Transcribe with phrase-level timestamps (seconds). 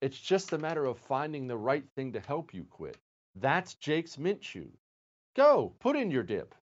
[0.00, 2.96] It's just a matter of finding the right thing to help you quit.
[3.34, 4.70] That's Jake's Mint Chew.
[5.34, 6.54] Go, put in your dip.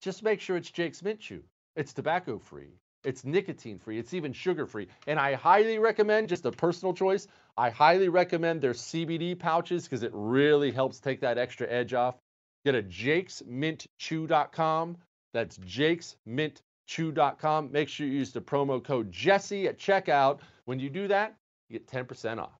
[0.00, 1.42] Just make sure it's Jake's Mint Chew.
[1.76, 2.72] It's tobacco free,
[3.04, 4.88] it's nicotine free, it's even sugar free.
[5.06, 10.02] And I highly recommend, just a personal choice, I highly recommend their CBD pouches because
[10.02, 12.16] it really helps take that extra edge off.
[12.64, 14.96] Get a jakesmintchew.com.
[15.32, 17.72] That's jakesmintchew.com.
[17.72, 20.40] Make sure you use the promo code Jesse at checkout.
[20.64, 21.36] When you do that,
[21.70, 22.50] you get 10% off.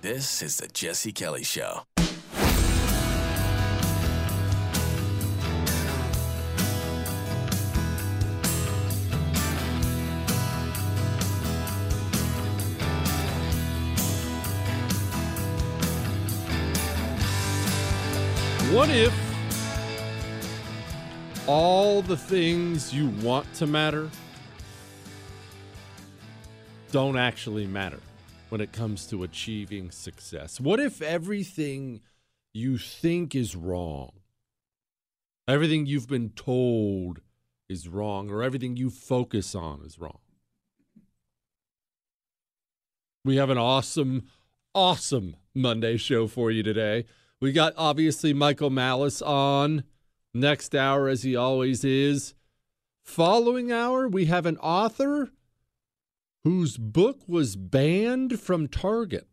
[0.00, 1.82] This is the Jesse Kelly Show.
[18.74, 19.14] What if
[21.46, 24.10] all the things you want to matter
[26.90, 28.00] don't actually matter
[28.48, 30.58] when it comes to achieving success?
[30.58, 32.00] What if everything
[32.52, 34.10] you think is wrong,
[35.46, 37.20] everything you've been told
[37.68, 40.18] is wrong, or everything you focus on is wrong?
[43.24, 44.24] We have an awesome,
[44.74, 47.06] awesome Monday show for you today.
[47.44, 49.84] We got obviously Michael Malice on
[50.32, 52.32] next hour, as he always is.
[53.02, 55.28] Following hour, we have an author
[56.42, 59.28] whose book was banned from Target.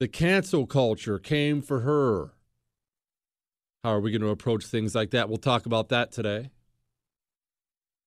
[0.00, 2.32] The cancel culture came for her.
[3.84, 5.28] How are we going to approach things like that?
[5.28, 6.50] We'll talk about that today.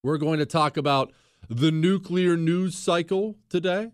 [0.04, 1.14] We're going to talk about
[1.50, 3.94] the nuclear news cycle today.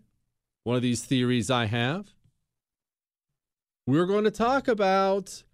[0.64, 2.15] One of these theories I have
[3.86, 5.44] we're going to talk about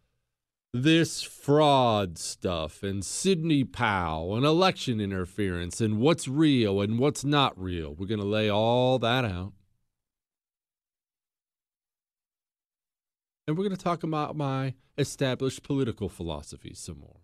[0.73, 7.59] this fraud stuff and Sidney Powell and election interference and what's real and what's not
[7.61, 7.95] real.
[7.95, 9.53] We're going to lay all that out.
[13.47, 17.21] And we're going to talk about my established political philosophy some more.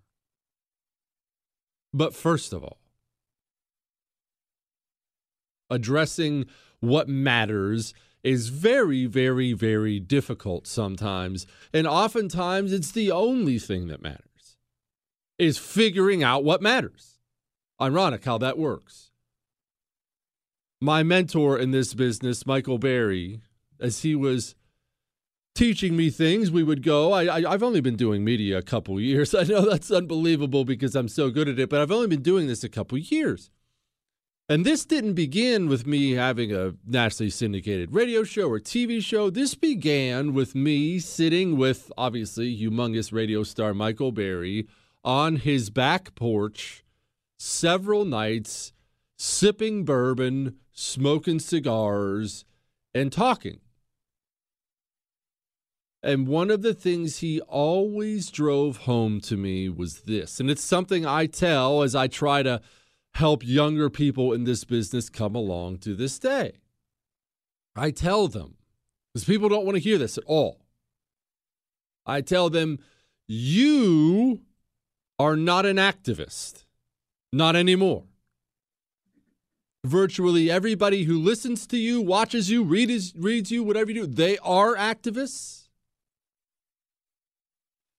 [1.95, 2.81] But first of all,
[5.71, 6.45] addressing
[6.81, 7.95] what matters
[8.29, 11.47] is very, very, very difficult sometimes.
[11.73, 14.59] And oftentimes it's the only thing that matters
[15.39, 17.19] is figuring out what matters.
[17.81, 19.11] Ironic how that works.
[20.79, 23.41] My mentor in this business, Michael Berry,
[23.81, 24.55] as he was
[25.55, 27.13] teaching me things, we would go.
[27.13, 29.35] I, I, have only been doing media a couple years.
[29.35, 32.47] I know that's unbelievable because I'm so good at it, but I've only been doing
[32.47, 33.51] this a couple years.
[34.51, 39.29] And this didn't begin with me having a nationally syndicated radio show or TV show.
[39.29, 44.67] This began with me sitting with, obviously, humongous radio star Michael Berry
[45.05, 46.83] on his back porch
[47.39, 48.73] several nights,
[49.19, 52.47] sipping bourbon, smoking cigars,
[52.95, 53.61] and talking.
[56.03, 60.41] And one of the things he always drove home to me was this.
[60.41, 62.63] And it's something I tell as I try to
[63.15, 66.53] help younger people in this business come along to this day.
[67.75, 68.57] I tell them,
[69.13, 70.61] because people don't want to hear this at all.
[72.07, 72.79] I tell them,
[73.27, 74.41] you
[75.19, 76.65] are not an activist,
[77.33, 78.05] not anymore.
[79.85, 84.39] Virtually everybody who listens to you, watches you, reads, reads you, whatever you do, they
[84.39, 85.69] are activists.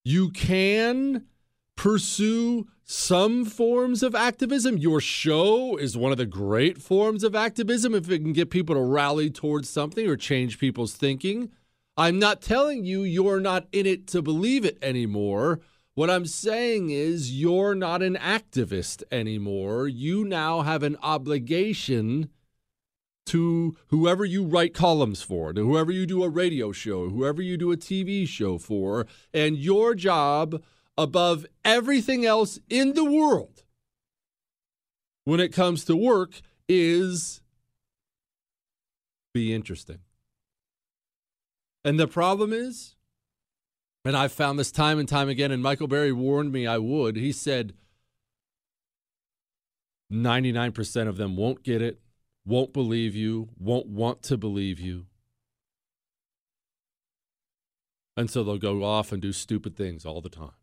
[0.04, 1.26] You can
[1.76, 4.76] pursue some forms of activism.
[4.76, 8.74] Your show is one of the great forms of activism if it can get people
[8.74, 11.52] to rally towards something or change people's thinking.
[11.96, 15.60] I'm not telling you you're not in it to believe it anymore.
[15.94, 19.88] What I'm saying is you're not an activist anymore.
[19.88, 22.32] You now have an obligation
[23.28, 27.56] to whoever you write columns for, to whoever you do a radio show, whoever you
[27.56, 30.64] do a TV show for, and your job
[31.00, 33.64] above everything else in the world
[35.24, 37.42] when it comes to work is
[39.34, 40.00] be interesting.
[41.86, 42.98] And the problem is,
[44.04, 47.16] and I've found this time and time again, and Michael Berry warned me I would.
[47.16, 47.74] He said
[50.12, 52.02] 99% of them won't get it,
[52.46, 55.06] won't believe you, won't want to believe you.
[58.18, 60.59] And so they'll go off and do stupid things all the time.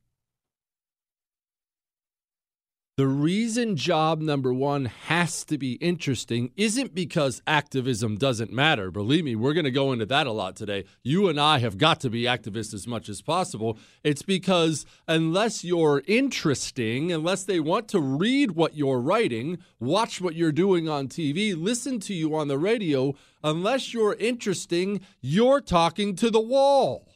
[2.96, 8.90] The reason job number one has to be interesting isn't because activism doesn't matter.
[8.90, 10.86] Believe me, we're going to go into that a lot today.
[11.02, 13.78] You and I have got to be activists as much as possible.
[14.02, 20.34] It's because unless you're interesting, unless they want to read what you're writing, watch what
[20.34, 23.14] you're doing on TV, listen to you on the radio,
[23.44, 27.06] unless you're interesting, you're talking to the wall.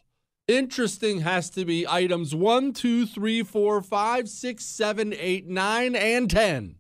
[0.50, 6.29] Interesting has to be items 1, 2, 3, 4, 5, 6, 7, 8, 9, and
[6.29, 6.75] 10.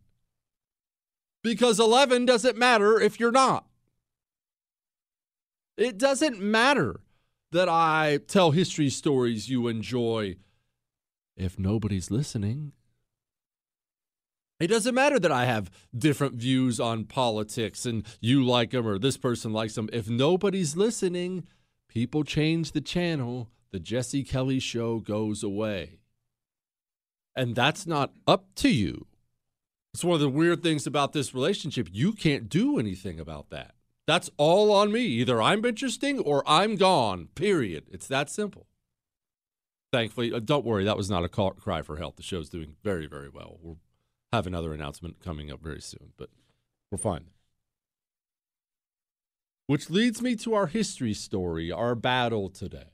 [1.44, 3.66] Because 11 doesn't matter if you're not.
[5.76, 6.98] It doesn't matter
[7.52, 10.34] that I tell history stories you enjoy
[11.36, 12.72] if nobody's listening.
[14.58, 18.98] It doesn't matter that I have different views on politics and you like them or
[18.98, 19.88] this person likes them.
[19.92, 21.46] If nobody's listening,
[21.88, 26.00] people change the channel the Jesse Kelly show goes away.
[27.36, 29.06] And that's not up to you.
[29.94, 31.88] It's one of the weird things about this relationship.
[31.90, 33.74] You can't do anything about that.
[34.06, 35.02] That's all on me.
[35.02, 37.84] Either I'm interesting or I'm gone, period.
[37.90, 38.66] It's that simple.
[39.92, 42.16] Thankfully, uh, don't worry, that was not a call, cry for help.
[42.16, 43.58] The show's doing very, very well.
[43.60, 43.78] We'll
[44.32, 46.30] have another announcement coming up very soon, but
[46.90, 47.26] we're fine.
[49.66, 52.90] Which leads me to our history story, our battle today.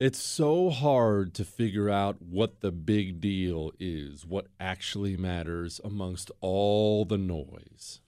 [0.00, 6.30] It's so hard to figure out what the big deal is, what actually matters amongst
[6.40, 8.00] all the noise.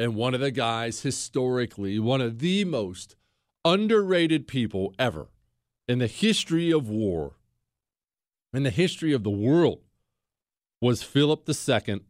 [0.00, 3.14] And one of the guys, historically, one of the most
[3.64, 5.28] underrated people ever
[5.86, 7.34] in the history of war,
[8.52, 9.82] in the history of the world,
[10.80, 12.00] was Philip II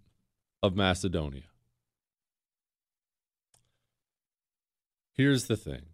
[0.63, 1.43] of Macedonia.
[5.13, 5.92] Here's the thing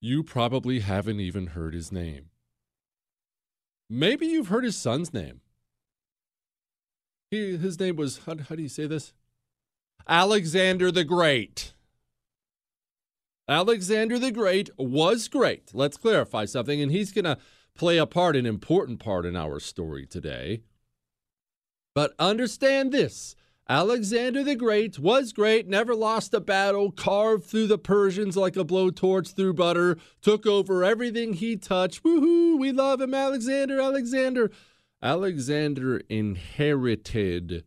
[0.00, 2.30] you probably haven't even heard his name.
[3.88, 5.40] Maybe you've heard his son's name.
[7.30, 9.12] He, his name was, how, how do you say this?
[10.08, 11.74] Alexander the Great.
[13.48, 15.70] Alexander the Great was great.
[15.74, 17.38] Let's clarify something, and he's going to
[17.74, 20.62] play a part, an important part in our story today.
[21.94, 23.34] But understand this
[23.70, 28.64] Alexander the Great was great, never lost a battle, carved through the Persians like a
[28.64, 32.02] blowtorch through butter, took over everything he touched.
[32.02, 34.50] Woohoo, we love him, Alexander, Alexander.
[35.00, 37.62] Alexander inherited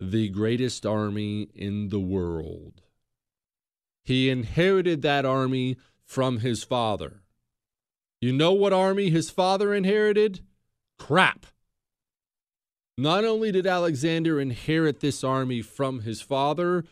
[0.00, 2.80] the greatest army in the world.
[4.02, 7.20] He inherited that army from his father.
[8.18, 10.40] You know what army his father inherited?
[10.98, 11.44] Crap.
[12.96, 16.84] Not only did Alexander inherit this army from his father,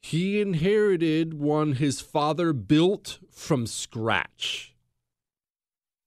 [0.00, 4.74] he inherited one his father built from scratch.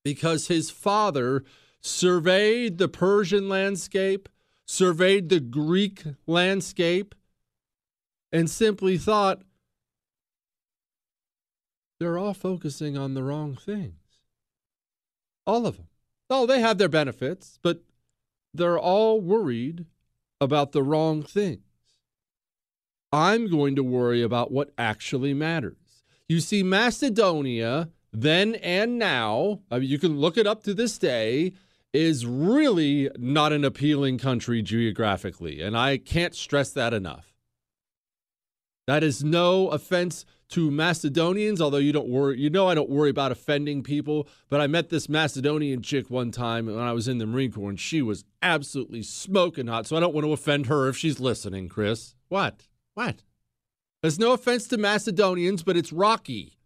[0.04, 1.44] Because his father
[1.82, 4.30] surveyed the Persian landscape,
[4.66, 7.14] surveyed the Greek landscape,
[8.32, 9.42] and simply thought,
[12.00, 13.94] they're all focusing on the wrong things.
[15.46, 15.88] All of them.
[16.30, 17.84] Oh, they have their benefits, but
[18.54, 19.86] they're all worried
[20.40, 21.62] about the wrong things.
[23.14, 26.04] I'm going to worry about what actually matters.
[26.30, 30.98] You see, Macedonia, then and now, I mean, you can look it up to this
[30.98, 31.54] day,
[31.94, 35.62] is really not an appealing country geographically.
[35.62, 37.31] And I can't stress that enough.
[38.92, 43.10] That is no offense to Macedonians, although you don't worry, you know, I don't worry
[43.10, 44.28] about offending people.
[44.50, 47.70] But I met this Macedonian chick one time when I was in the Marine Corps,
[47.70, 49.88] and she was absolutely smoking hot.
[49.88, 52.16] So I don't want to offend her if she's listening, Chris.
[52.28, 52.68] What?
[52.94, 53.24] What?
[54.02, 56.58] There's no offense to Macedonians, but it's rocky.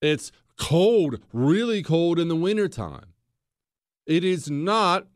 [0.00, 3.14] It's cold, really cold in the wintertime.
[4.06, 5.08] It is not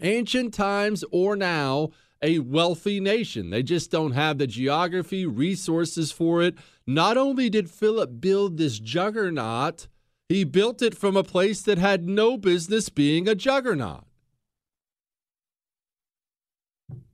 [0.00, 1.90] ancient times or now
[2.22, 3.50] a wealthy nation.
[3.50, 6.56] They just don't have the geography, resources for it.
[6.86, 9.88] Not only did Philip build this juggernaut,
[10.28, 14.04] he built it from a place that had no business being a juggernaut.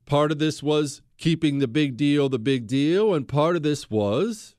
[0.07, 3.91] Part of this was keeping the big deal the big deal, and part of this
[3.91, 4.55] was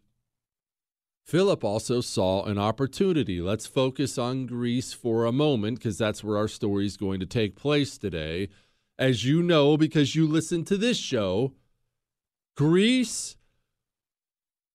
[1.26, 3.42] Philip also saw an opportunity.
[3.42, 7.26] Let's focus on Greece for a moment because that's where our story is going to
[7.26, 8.50] take place today
[9.00, 11.54] as you know because you listen to this show,
[12.56, 13.38] Greece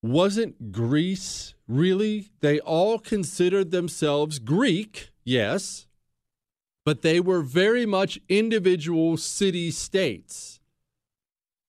[0.01, 2.29] wasn't Greece really.
[2.41, 5.87] They all considered themselves Greek, yes,
[6.85, 10.59] but they were very much individual city states.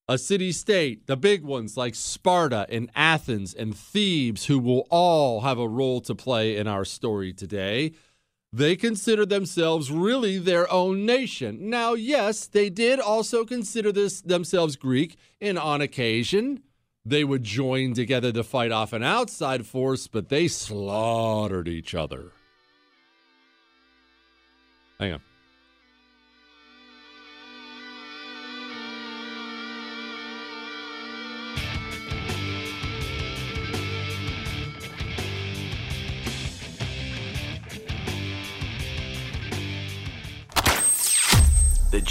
[0.07, 5.41] A city state, the big ones like Sparta and Athens and Thebes, who will all
[5.41, 7.93] have a role to play in our story today
[8.55, 11.69] they consider themselves really their own nation.
[11.69, 16.63] Now, yes, they did also consider this themselves Greek, and on occasion
[17.05, 22.31] they would join together to fight off an outside force, but they slaughtered each other.
[25.01, 25.21] Hang on.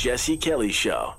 [0.04, 1.14] Jesse Kelly Show.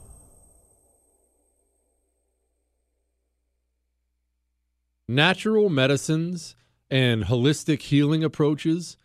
[5.09, 6.55] Natural medicines
[6.91, 8.99] and holistic healing approaches,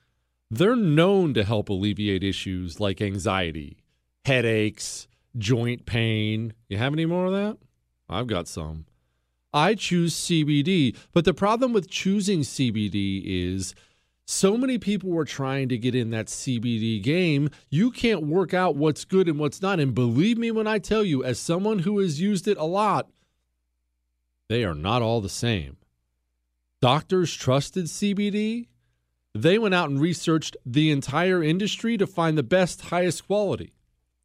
[0.52, 3.78] they're known to help alleviate issues like anxiety,
[4.26, 5.08] headaches,
[5.38, 6.52] joint pain.
[6.68, 7.58] You have any more of that?
[8.10, 8.86] I've got some.
[9.54, 13.76] I choose CBD, but the problem with choosing CBD is
[14.32, 17.50] so many people were trying to get in that CBD game.
[17.72, 19.80] You can't work out what's good and what's not.
[19.80, 23.10] And believe me when I tell you, as someone who has used it a lot,
[24.48, 25.78] they are not all the same.
[26.80, 28.68] Doctors trusted CBD.
[29.34, 33.74] They went out and researched the entire industry to find the best, highest quality.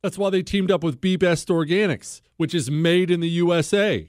[0.02, 4.06] That's why they teamed up with Be Best Organics, which is made in the USA.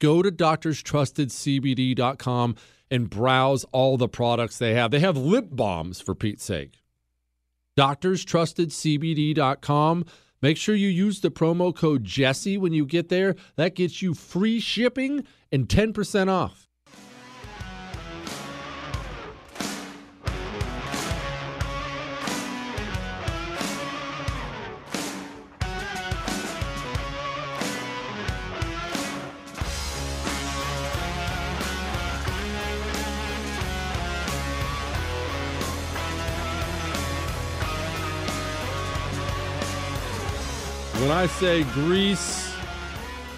[0.00, 2.56] Go to doctorstrustedcbd.com
[2.92, 4.92] and browse all the products they have.
[4.92, 6.78] They have lip balms, for Pete's sake.
[7.76, 10.04] DoctorsTrustedCBD.com.
[10.42, 13.34] Make sure you use the promo code Jesse when you get there.
[13.56, 16.68] That gets you free shipping and 10% off.
[41.12, 42.54] I say Greece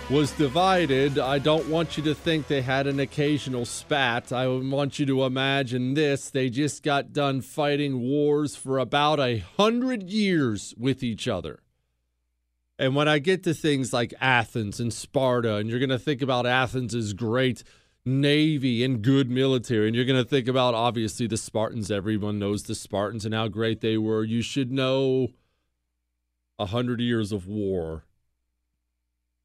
[0.09, 4.33] was divided, I don't want you to think they had an occasional spat.
[4.33, 6.31] I want you to imagine this.
[6.31, 11.59] They just got done fighting wars for about a hundred years with each other.
[12.79, 16.23] And when I get to things like Athens and Sparta, and you're going to think
[16.23, 17.65] about Athens' as great
[18.05, 21.91] navy and good military, and you're going to think about obviously the Spartans.
[21.91, 24.23] Everyone knows the Spartans and how great they were.
[24.23, 25.31] You should know
[26.59, 28.05] a hundred years of war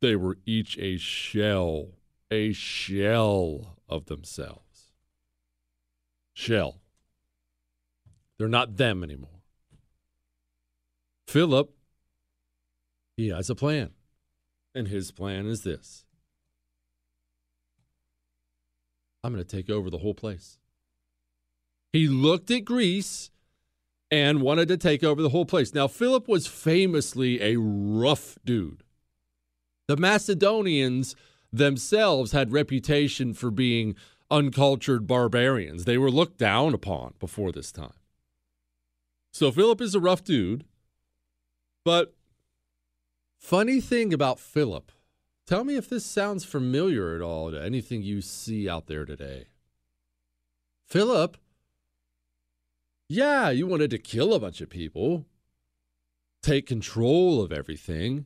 [0.01, 1.89] they were each a shell,
[2.31, 4.91] a shell of themselves.
[6.33, 6.79] Shell.
[8.37, 9.41] They're not them anymore.
[11.27, 11.75] Philip,
[13.17, 13.91] he has a plan.
[14.73, 16.05] And his plan is this
[19.23, 20.59] I'm going to take over the whole place.
[21.91, 23.31] He looked at Greece
[24.11, 25.73] and wanted to take over the whole place.
[25.73, 28.83] Now, Philip was famously a rough dude.
[29.87, 31.15] The Macedonians
[31.51, 33.95] themselves had reputation for being
[34.31, 35.85] uncultured barbarians.
[35.85, 37.93] They were looked down upon before this time.
[39.31, 40.65] So Philip is a rough dude.
[41.85, 42.13] But
[43.39, 44.91] funny thing about Philip,
[45.47, 49.47] tell me if this sounds familiar at all to anything you see out there today.
[50.85, 51.37] Philip,
[53.09, 55.25] yeah, you wanted to kill a bunch of people,
[56.43, 58.25] take control of everything.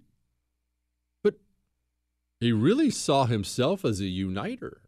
[1.23, 1.35] But
[2.41, 4.81] he really saw himself as a uniter.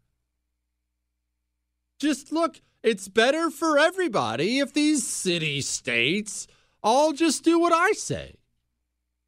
[1.98, 6.46] Just look, it's better for everybody if these city states
[6.82, 8.36] all just do what I say.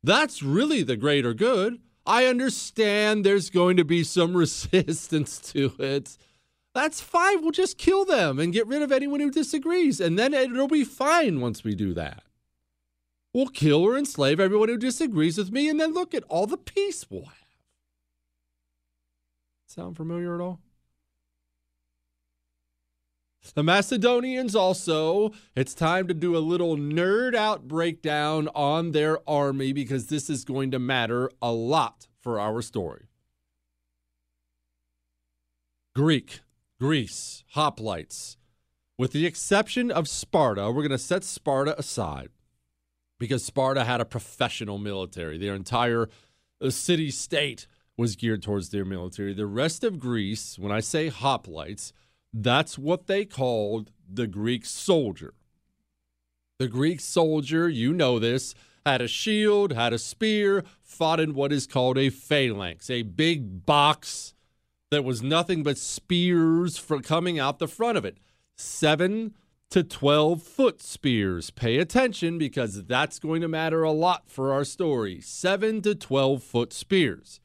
[0.03, 1.81] That's really the greater good.
[2.05, 6.19] I understand there's going to be some resistance to it.
[6.75, 7.43] That's fine.
[7.43, 10.01] We'll just kill them and get rid of anyone who disagrees.
[10.01, 12.23] And then it'll be fine once we do that.
[13.35, 16.57] We'll kill or enslave everyone who disagrees with me, and then look at all the
[16.57, 17.35] peace we'll have.
[19.67, 20.61] Sound familiar at all?
[23.55, 29.73] The Macedonians also, it's time to do a little nerd out breakdown on their army
[29.73, 33.07] because this is going to matter a lot for our story.
[35.95, 36.41] Greek,
[36.81, 38.37] Greece, hoplites.
[38.97, 42.31] With the exception of Sparta, we're going to set Sparta aside
[43.19, 45.39] because Sparta had a professional military.
[45.39, 46.09] Their entire
[46.63, 49.35] uh, city state was geared towards their military.
[49.35, 51.93] The rest of Greece, when I say hoplites,
[52.33, 55.35] that's what they called the Greek soldier.
[56.61, 58.55] The Greek soldier, you know this,
[58.87, 63.67] had a shield, had a spear, fought in what is called a phalanx, a big
[63.67, 64.35] box
[64.91, 68.19] that was nothing but spears for coming out the front of it.
[68.57, 69.35] Seven
[69.71, 71.51] to 12 foot spears.
[71.51, 75.21] Pay attention because that's going to matter a lot for our story.
[75.21, 77.41] Seven to 12 foot spears.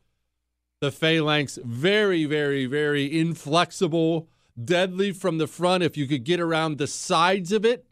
[0.80, 4.28] The phalanx, very, very, very inflexible,
[4.62, 5.84] deadly from the front.
[5.84, 7.86] If you could get around the sides of it,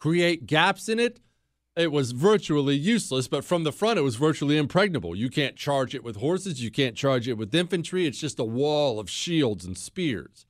[0.00, 1.20] create gaps in it,
[1.76, 3.28] it was virtually useless.
[3.28, 5.14] But from the front, it was virtually impregnable.
[5.14, 8.06] You can't charge it with horses, you can't charge it with infantry.
[8.06, 10.46] It's just a wall of shields and spears.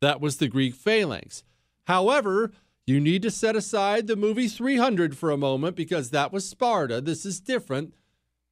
[0.00, 1.44] That was the Greek phalanx.
[1.86, 2.52] However,
[2.86, 7.00] you need to set aside the movie 300 for a moment because that was Sparta.
[7.00, 7.94] This is different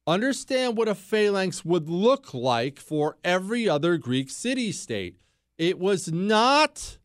[0.07, 5.17] understand what a phalanx would look like for every other Greek city state.
[5.57, 6.97] It was not,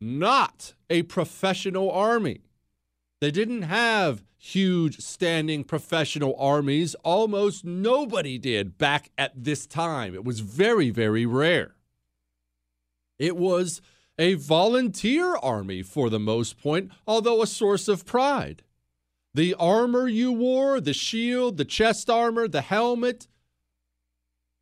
[0.00, 2.42] not a professional army.
[3.20, 6.94] They didn't have huge standing professional armies.
[7.04, 10.14] Almost nobody did back at this time.
[10.14, 11.76] It was very, very rare.
[13.18, 13.82] It was
[14.18, 18.62] a volunteer army for the most point, although a source of pride.
[19.34, 23.28] The armor you wore, the shield, the chest armor, the helmet,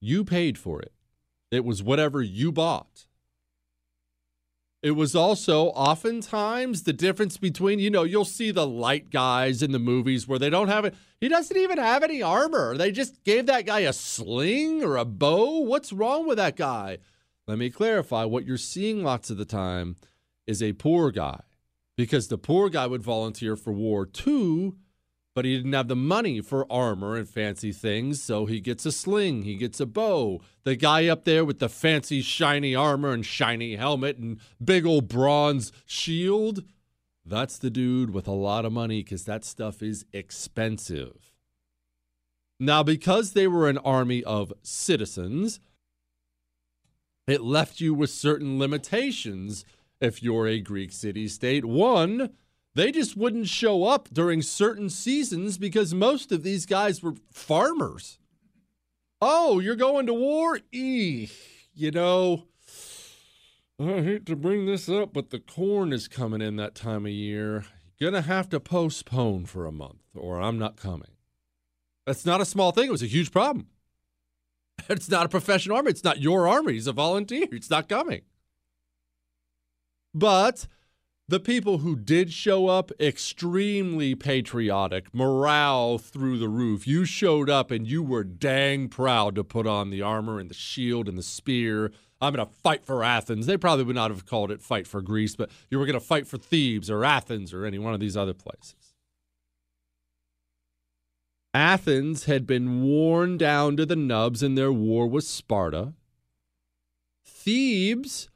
[0.01, 0.93] you paid for it.
[1.51, 3.07] It was whatever you bought.
[4.81, 9.73] It was also oftentimes the difference between, you know, you'll see the light guys in
[9.73, 10.95] the movies where they don't have it.
[11.21, 12.77] He doesn't even have any armor.
[12.77, 15.61] They just gave that guy a sling or a bow.
[15.61, 16.99] What's wrong with that guy?
[17.49, 19.97] Let me clarify what you're seeing lots of the time
[20.47, 21.41] is a poor guy
[21.97, 24.77] because the poor guy would volunteer for war too,
[25.39, 28.91] but he didn't have the money for armor and fancy things, so he gets a
[28.91, 30.41] sling, he gets a bow.
[30.65, 35.07] The guy up there with the fancy shiny armor and shiny helmet and big old
[35.07, 36.65] bronze shield,
[37.25, 41.33] that's the dude with a lot of money because that stuff is expensive.
[42.59, 45.61] Now, because they were an army of citizens,
[47.29, 49.65] it left you with certain limitations
[50.01, 51.65] if you're a Greek city state.
[51.65, 52.31] One,
[52.79, 58.19] they just wouldn't show up during certain seasons because most of these guys were farmers.
[59.21, 60.61] Oh, you're going to war?
[60.73, 61.29] Eeh.
[61.75, 62.45] You know,
[63.81, 67.13] I hate to bring this up, but the corn is coming in that time of
[67.13, 67.65] year.
[68.01, 71.11] Gonna have to postpone for a month, or I'm not coming.
[72.07, 72.87] That's not a small thing.
[72.89, 73.67] It was a huge problem.
[74.89, 75.91] It's not a professional army.
[75.91, 76.75] It's not your army.
[76.75, 77.49] He's a volunteer.
[77.51, 78.23] It's not coming.
[80.15, 80.69] But
[81.29, 86.87] the people who did show up, extremely patriotic, morale through the roof.
[86.87, 90.55] You showed up and you were dang proud to put on the armor and the
[90.55, 91.93] shield and the spear.
[92.21, 93.45] I'm going to fight for Athens.
[93.45, 96.01] They probably would not have called it fight for Greece, but you were going to
[96.01, 98.95] fight for Thebes or Athens or any one of these other places.
[101.53, 105.93] Athens had been worn down to the nubs in their war with Sparta.
[107.25, 108.29] Thebes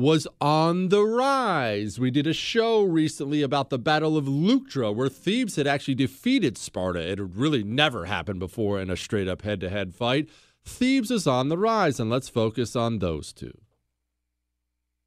[0.00, 2.00] was on the rise.
[2.00, 6.56] We did a show recently about the Battle of Leuctra, where Thebes had actually defeated
[6.56, 7.00] Sparta.
[7.00, 10.28] It had really never happened before in a straight up head to head fight.
[10.64, 13.56] Thebes is on the rise, and let's focus on those two.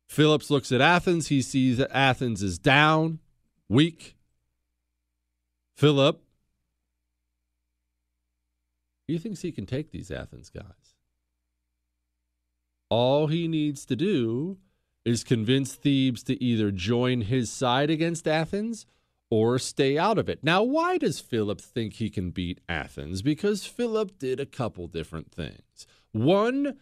[0.07, 1.27] Phillips looks at Athens.
[1.27, 3.19] He sees that Athens is down,
[3.67, 4.15] weak.
[5.75, 6.21] Philip,
[9.07, 10.63] he thinks he can take these Athens guys.
[12.89, 14.59] All he needs to do
[15.05, 18.85] is convince Thebes to either join his side against Athens
[19.29, 20.43] or stay out of it.
[20.43, 23.21] Now, why does Philip think he can beat Athens?
[23.21, 25.87] Because Philip did a couple different things.
[26.11, 26.77] One,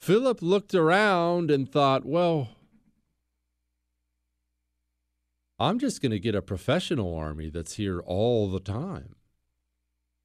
[0.00, 2.48] Philip looked around and thought, well,
[5.58, 9.14] I'm just going to get a professional army that's here all the time.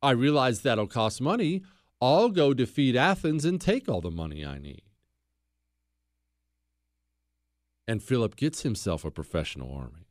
[0.01, 1.61] I realize that'll cost money.
[1.99, 4.83] I'll go defeat Athens and take all the money I need.
[7.87, 10.07] And Philip gets himself a professional army.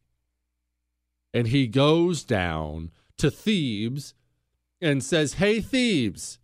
[1.33, 4.15] And he goes down to Thebes
[4.81, 6.39] and says, Hey, Thebes,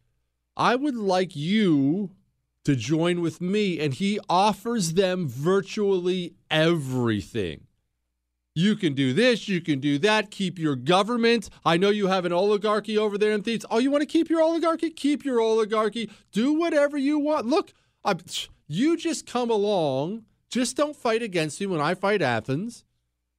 [0.56, 2.10] I would like you
[2.64, 3.78] to join with me.
[3.78, 7.66] And he offers them virtually everything.
[8.54, 11.48] You can do this, you can do that, keep your government.
[11.64, 13.64] I know you have an oligarchy over there in Thebes.
[13.70, 14.90] Oh, you want to keep your oligarchy?
[14.90, 16.10] Keep your oligarchy.
[16.32, 17.46] Do whatever you want.
[17.46, 17.72] Look,
[18.04, 18.16] I,
[18.66, 22.84] you just come along just don't fight against me when I fight Athens,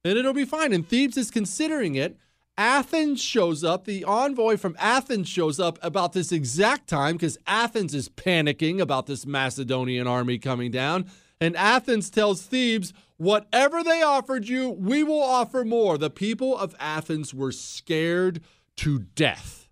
[0.04, 0.72] and it'll be fine.
[0.72, 2.16] And Thebes is considering it.
[2.58, 3.84] Athens shows up.
[3.84, 9.06] The envoy from Athens shows up about this exact time because Athens is panicking about
[9.06, 11.06] this Macedonian army coming down.
[11.40, 15.98] And Athens tells Thebes, whatever they offered you, we will offer more.
[15.98, 18.42] The people of Athens were scared
[18.76, 19.68] to death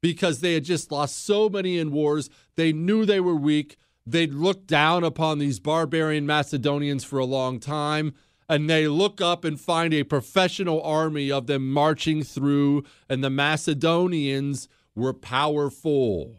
[0.00, 2.30] because they had just lost so many in wars.
[2.56, 3.76] They knew they were weak.
[4.06, 8.14] They'd looked down upon these barbarian Macedonians for a long time,
[8.48, 13.30] and they look up and find a professional army of them marching through, and the
[13.30, 16.36] Macedonians were powerful.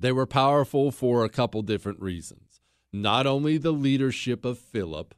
[0.00, 2.60] They were powerful for a couple different reasons.
[2.92, 5.14] Not only the leadership of Philip,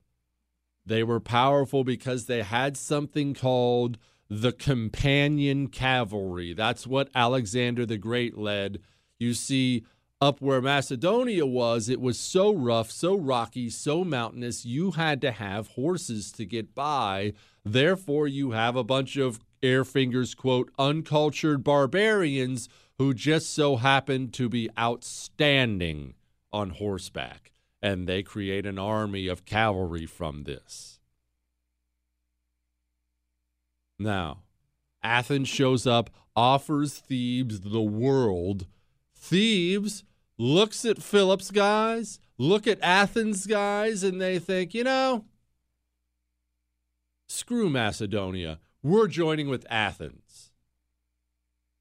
[0.85, 3.97] they were powerful because they had something called
[4.29, 6.53] the companion cavalry.
[6.53, 8.81] That's what Alexander the Great led.
[9.19, 9.87] You see,
[10.21, 15.31] up where Macedonia was, it was so rough, so rocky, so mountainous, you had to
[15.31, 17.33] have horses to get by.
[17.65, 24.31] Therefore, you have a bunch of air fingers, quote, uncultured barbarians who just so happen
[24.31, 26.15] to be outstanding
[26.53, 27.53] on horseback.
[27.83, 31.01] And they create an army of cavalry from this.
[33.99, 34.43] Now,
[35.03, 38.67] Athens shows up, offers Thebes the world
[39.25, 40.05] Thebes
[40.37, 45.25] looks at Philip's guys, look at Athens guys, and they think, you know,
[47.27, 48.61] screw Macedonia.
[48.83, 50.51] We're joining with Athens.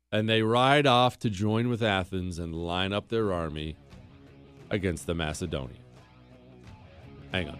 [0.10, 3.76] And they ride off to join with Athens and line up their army
[4.70, 5.80] against the Macedonians.
[7.34, 7.60] Hang on.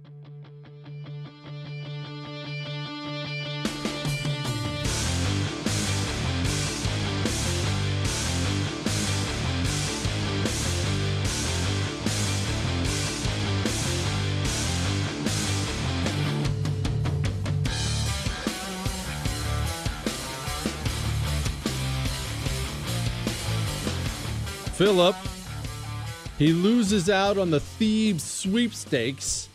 [24.81, 25.15] Philip,
[26.39, 29.47] he loses out on the Thebes sweepstakes,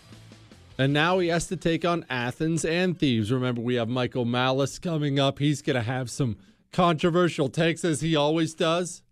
[0.78, 3.32] and now he has to take on Athens and Thebes.
[3.32, 5.40] Remember, we have Michael Malice coming up.
[5.40, 6.36] He's going to have some
[6.70, 9.02] controversial takes, as he always does.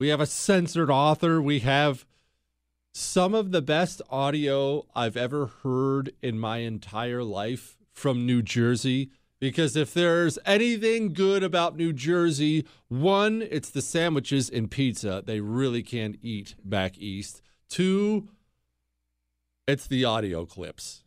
[0.00, 1.40] We have a censored author.
[1.40, 2.04] We have
[2.92, 9.12] some of the best audio I've ever heard in my entire life from New Jersey.
[9.40, 15.22] Because if there's anything good about New Jersey, one, it's the sandwiches and pizza.
[15.24, 17.42] They really can't eat back east.
[17.68, 18.28] Two,
[19.66, 21.04] it's the audio clips.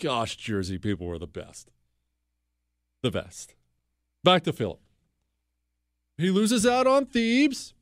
[0.00, 1.70] Gosh, Jersey people were the best.
[3.02, 3.54] The best.
[4.22, 4.80] Back to Philip.
[6.16, 7.74] He loses out on Thebes.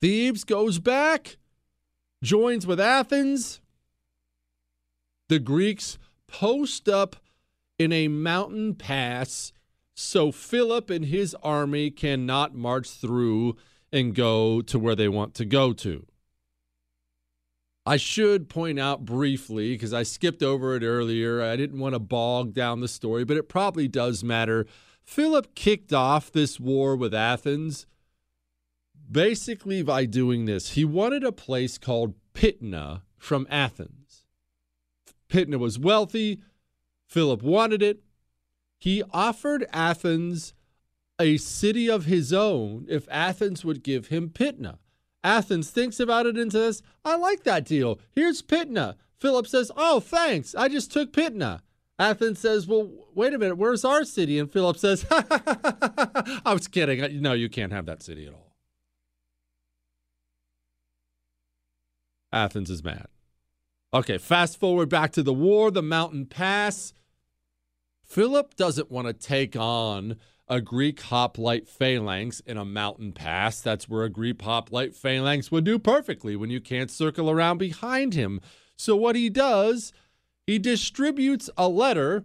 [0.00, 1.38] Thebes goes back,
[2.22, 3.60] joins with Athens.
[5.28, 7.16] The Greeks post up
[7.78, 9.52] in a mountain pass
[9.94, 13.56] so Philip and his army cannot march through
[13.92, 16.06] and go to where they want to go to.
[17.86, 21.98] I should point out briefly, because I skipped over it earlier, I didn't want to
[21.98, 24.66] bog down the story, but it probably does matter.
[25.04, 27.86] Philip kicked off this war with Athens
[29.10, 30.70] basically by doing this.
[30.70, 34.24] He wanted a place called Pydna from Athens.
[35.28, 36.40] Pydna was wealthy,
[37.14, 38.02] Philip wanted it.
[38.80, 40.52] He offered Athens
[41.20, 44.78] a city of his own if Athens would give him Pydna.
[45.22, 48.00] Athens thinks about it and says, I like that deal.
[48.10, 48.96] Here's Pydna.
[49.20, 50.56] Philip says, Oh, thanks.
[50.56, 51.60] I just took Pydna.
[52.00, 53.58] Athens says, Well, wait a minute.
[53.58, 54.36] Where's our city?
[54.40, 57.22] And Philip says, I was kidding.
[57.22, 58.56] No, you can't have that city at all.
[62.32, 63.06] Athens is mad.
[63.94, 66.92] Okay, fast forward back to the war, the mountain pass.
[68.04, 73.60] Philip doesn't want to take on a Greek hoplite phalanx in a mountain pass.
[73.60, 78.14] That's where a Greek hoplite phalanx would do perfectly when you can't circle around behind
[78.14, 78.40] him.
[78.76, 79.92] So, what he does,
[80.46, 82.24] he distributes a letter,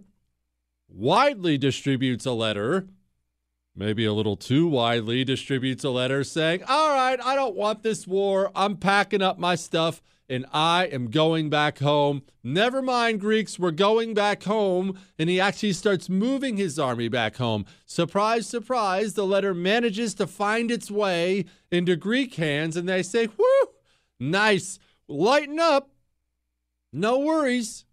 [0.89, 2.88] widely distributes a letter,
[3.76, 8.06] maybe a little too widely distributes a letter saying, All right, I don't want this
[8.06, 8.52] war.
[8.54, 12.22] I'm packing up my stuff and I am going back home.
[12.44, 15.00] Never mind, Greeks, we're going back home.
[15.18, 17.65] And he actually starts moving his army back home.
[17.86, 23.26] Surprise, surprise, the letter manages to find its way into Greek hands, and they say,
[23.26, 23.70] Whoo,
[24.20, 25.89] nice, lighten up.
[26.94, 27.86] No worries.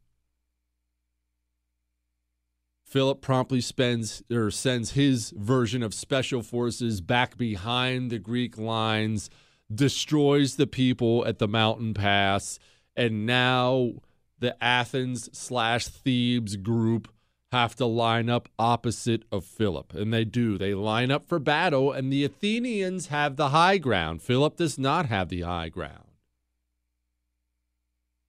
[2.85, 9.29] Philip promptly spends or sends his version of special forces back behind the Greek lines
[9.75, 12.59] destroys the people at the mountain pass,
[12.97, 13.93] and now
[14.39, 17.09] the Athens slash Thebes group
[17.53, 19.95] have to line up opposite of Philip.
[19.95, 20.59] And they do.
[20.59, 24.23] They line up for battle, and the Athenians have the high ground.
[24.23, 26.03] Philip does not have the high ground.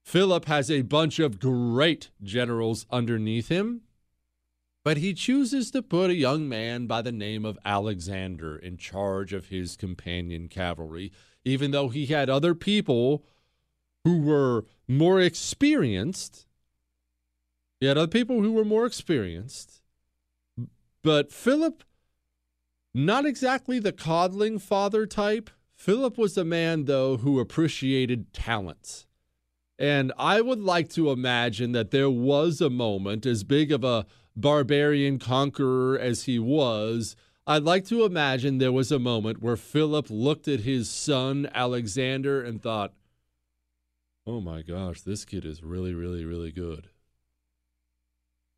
[0.05, 3.81] Philip has a bunch of great generals underneath him,
[4.85, 9.33] but he chooses to put a young man by the name of Alexander in charge
[9.33, 11.11] of his companion cavalry
[11.47, 13.23] even though he had other people
[14.03, 16.45] who were more experienced.
[17.79, 19.81] He had other people who were more experienced.
[21.03, 21.83] But Philip,
[22.93, 25.49] not exactly the coddling father type.
[25.75, 29.05] Philip was a man, though, who appreciated talents.
[29.77, 34.07] And I would like to imagine that there was a moment, as big of a
[34.35, 37.15] barbarian conqueror as he was,
[37.49, 42.43] I'd like to imagine there was a moment where Philip looked at his son, Alexander,
[42.43, 42.93] and thought,
[44.25, 46.89] oh my gosh, this kid is really, really, really good.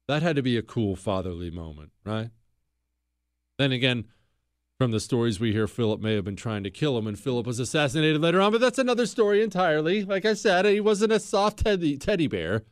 [0.08, 2.32] That had to be a cool fatherly moment, right?
[3.60, 4.06] Then again,
[4.80, 7.45] From the stories we hear, Philip may have been trying to kill him, and Philip
[7.45, 10.06] was assassinated later on, but that's another story entirely.
[10.06, 12.63] Like I said, he wasn't a soft teddy, teddy bear.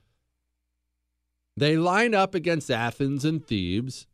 [1.57, 4.07] They line up against Athens and Thebes.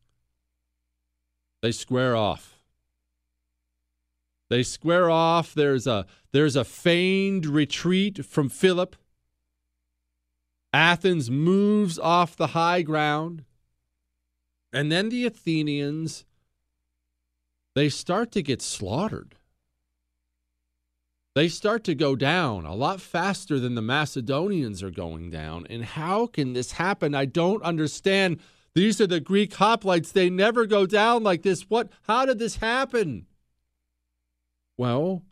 [1.63, 2.59] They square off.
[4.49, 5.53] They square off.
[5.53, 8.97] There's a there's a feigned retreat from Philip.
[10.73, 13.45] Athens moves off the high ground.
[14.73, 16.25] And then the Athenians
[17.75, 19.35] they start to get slaughtered.
[21.33, 25.65] They start to go down a lot faster than the Macedonians are going down.
[25.69, 27.15] And how can this happen?
[27.15, 28.41] I don't understand.
[28.75, 30.11] These are the Greek hoplites.
[30.11, 31.69] They never go down like this.
[31.69, 33.27] What how did this happen?
[34.77, 35.23] Well,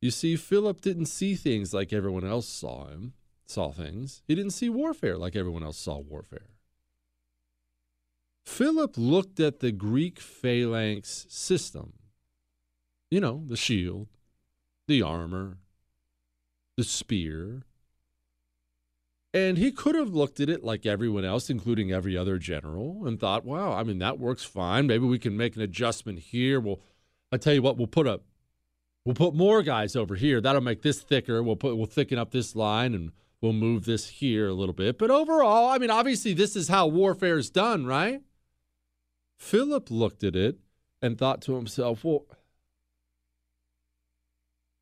[0.00, 3.14] you see, Philip didn't see things like everyone else saw him,
[3.46, 4.22] saw things.
[4.26, 6.50] He didn't see warfare like everyone else saw warfare.
[8.44, 11.94] Philip looked at the Greek phalanx system.
[13.10, 14.08] You know, the shield,
[14.88, 15.58] the armor,
[16.76, 17.62] the spear.
[19.34, 23.18] And he could have looked at it like everyone else, including every other general, and
[23.18, 24.86] thought, wow, I mean, that works fine.
[24.86, 26.60] Maybe we can make an adjustment here.
[26.60, 26.78] Well,
[27.32, 28.20] I tell you what, we'll put a
[29.04, 30.40] we'll put more guys over here.
[30.40, 31.42] That'll make this thicker.
[31.42, 34.98] We'll put we'll thicken up this line and we'll move this here a little bit.
[34.98, 38.22] But overall, I mean, obviously this is how warfare is done, right?
[39.36, 40.58] Philip looked at it
[41.02, 42.24] and thought to himself, well,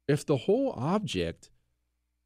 [0.06, 1.48] if the whole object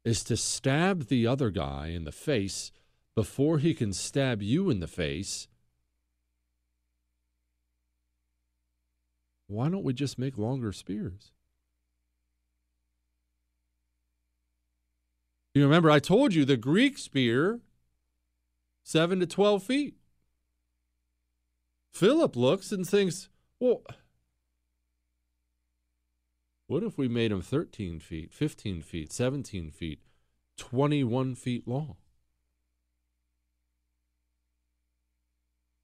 [0.07, 2.71] is to stab the other guy in the face
[3.13, 5.49] before he can stab you in the face,
[9.47, 11.33] why don't we just make longer spears?
[15.53, 17.59] You remember, I told you the Greek spear,
[18.83, 19.95] 7 to 12 feet.
[21.91, 23.27] Philip looks and thinks,
[23.59, 23.83] well,
[26.67, 29.99] what if we made him 13 feet, 15 feet, 17 feet,
[30.57, 31.95] 21 feet long?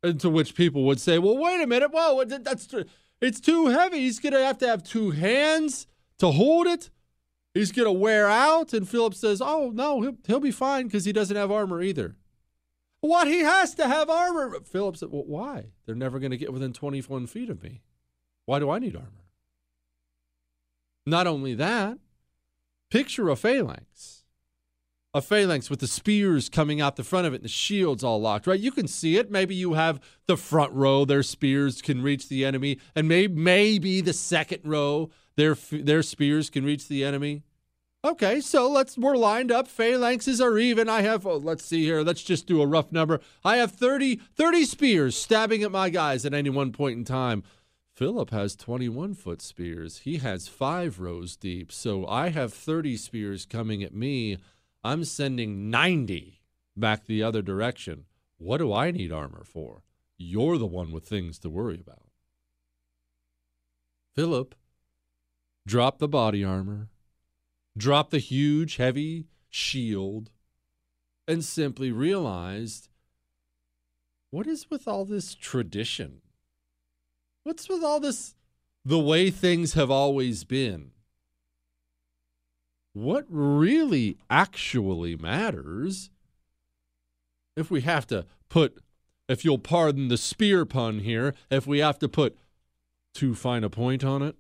[0.04, 1.92] And to which people would say, well, wait a minute.
[1.94, 2.76] Whoa, that's
[3.22, 4.00] it's too heavy.
[4.00, 5.88] He's going to have to have two hands
[6.20, 6.90] to hold it.
[7.54, 8.74] He's going to wear out.
[8.74, 12.18] And Philip says, oh, no, he'll, he'll be fine because he doesn't have armor either.
[13.00, 13.28] What?
[13.28, 14.60] He has to have armor.
[14.66, 15.68] Philip said, well, why?
[15.86, 17.82] They're never going to get within 21 feet of me.
[18.46, 19.23] Why do I need armor?
[21.06, 21.98] Not only that,
[22.90, 24.24] picture a phalanx.
[25.16, 28.20] A phalanx with the spears coming out the front of it and the shields all
[28.20, 28.60] locked, right?
[28.60, 29.30] You can see it.
[29.30, 34.02] Maybe you have the front row, their spears can reach the enemy, and maybe, maybe
[34.02, 37.44] the second row, their, their spears can reach the enemy.
[38.06, 39.70] Okay, so let's we're lined up.
[39.70, 40.90] Phalanxes are even.
[40.90, 42.02] I have oh, let's see here.
[42.02, 43.22] Let's just do a rough number.
[43.46, 47.44] I have 30 30 spears stabbing at my guys at any one point in time.
[47.96, 50.00] Philip has 21 foot spears.
[50.00, 51.72] He has five rows deep.
[51.72, 54.38] So I have 30 spears coming at me.
[54.84, 56.42] I'm sending 90
[56.76, 58.06] back the other direction.
[58.38, 59.84] What do I need armor for?
[60.18, 62.08] You're the one with things to worry about.
[64.16, 64.56] Philip
[65.68, 66.90] dropped the body armor,
[67.78, 70.32] dropped the huge, heavy shield,
[71.28, 72.90] and simply realized
[74.32, 76.23] what is with all this tradition?
[77.44, 78.36] What's with all this,
[78.86, 80.92] the way things have always been?
[82.94, 86.10] What really actually matters,
[87.58, 88.82] if we have to put,
[89.28, 92.38] if you'll pardon the spear pun here, if we have to put
[93.14, 94.36] too fine a point on it?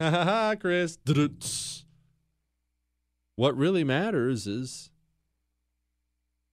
[0.00, 0.98] Ha ha ha, Chris.
[3.36, 4.90] What really matters is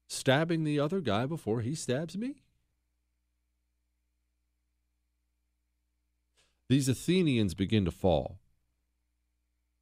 [0.07, 2.43] stabbing the other guy before he stabs me.
[6.69, 8.39] These Athenians begin to fall.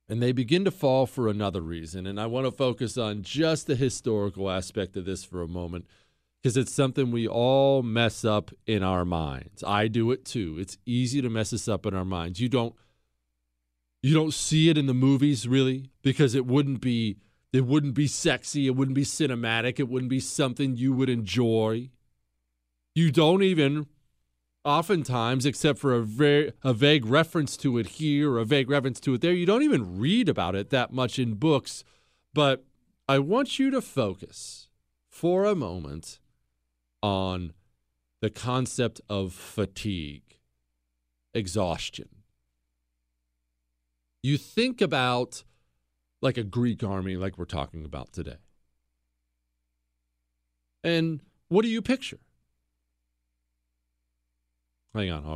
[0.07, 2.05] And they begin to fall for another reason.
[2.05, 5.85] And I want to focus on just the historical aspect of this for a moment
[6.41, 9.63] because it's something we all mess up in our minds.
[9.63, 10.57] I do it too.
[10.59, 12.39] It's easy to mess us up in our minds.
[12.39, 12.75] You don't
[14.03, 17.17] you don't see it in the movies really because it wouldn't be
[17.51, 21.89] it wouldn't be sexy, it wouldn't be cinematic, it wouldn't be something you would enjoy.
[22.93, 23.87] You don't even
[24.65, 28.99] oftentimes, except for a, very, a vague reference to it here or a vague reference
[29.01, 31.83] to it there, you don't even read about it that much in books.
[32.33, 32.65] But
[33.07, 34.67] I want you to focus
[35.07, 36.19] for a moment
[37.01, 37.53] on
[38.21, 40.39] the concept of fatigue,
[41.33, 42.09] exhaustion.
[44.23, 45.43] You think about
[46.21, 48.37] like a Greek army, like we're talking about today.
[50.83, 52.19] And what do you picture?
[54.95, 55.35] Hang on, I'll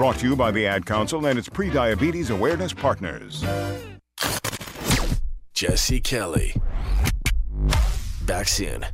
[0.00, 3.44] Brought to you by the Ad Council and its pre-diabetes awareness partners.
[5.52, 6.56] Jesse Kelly.
[8.24, 8.86] Back soon.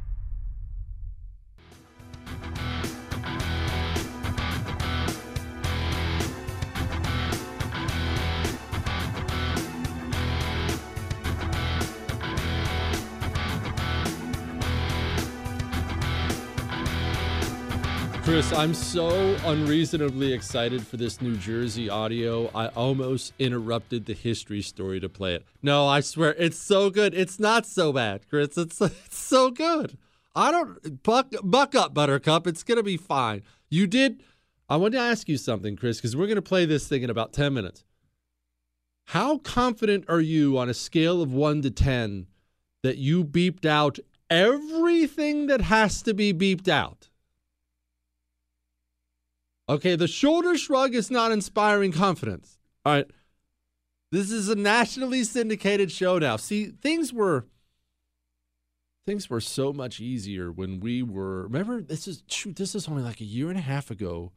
[18.26, 22.50] Chris, I'm so unreasonably excited for this New Jersey audio.
[22.56, 25.46] I almost interrupted the history story to play it.
[25.62, 27.14] No, I swear, it's so good.
[27.14, 28.58] It's not so bad, Chris.
[28.58, 29.96] It's, it's so good.
[30.34, 32.48] I don't buck buck up, Buttercup.
[32.48, 33.44] It's gonna be fine.
[33.70, 34.24] You did.
[34.68, 37.32] I want to ask you something, Chris, because we're gonna play this thing in about
[37.32, 37.84] ten minutes.
[39.04, 42.26] How confident are you on a scale of one to ten
[42.82, 47.05] that you beeped out everything that has to be beeped out?
[49.68, 52.58] Okay, the shoulder shrug is not inspiring confidence.
[52.84, 53.10] All right.
[54.12, 56.36] This is a nationally syndicated show now.
[56.36, 57.46] See, things were
[59.06, 63.02] things were so much easier when we were remember this is shoot, this is only
[63.02, 64.32] like a year and a half ago.